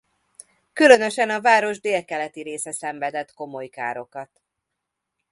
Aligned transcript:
Különösen 0.73 1.29
a 1.29 1.41
város 1.41 1.79
délkeleti 1.79 2.41
része 2.41 2.71
szenvedett 2.71 3.33
komoly 3.33 3.67
károkat. 3.67 4.43